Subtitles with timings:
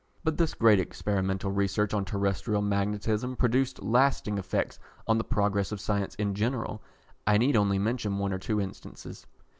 [0.23, 5.79] But this great experimental research on Terrestrial Magnetism produced lasting effects on the progress of
[5.79, 6.81] science in general.
[7.27, 9.27] I need only mention one or two instances.